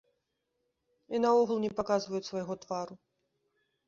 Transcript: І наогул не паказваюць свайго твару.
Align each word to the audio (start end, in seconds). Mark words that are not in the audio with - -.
І 1.17 1.19
наогул 1.25 1.57
не 1.65 1.71
паказваюць 1.79 2.23
свайго 2.31 2.57
твару. 2.65 2.97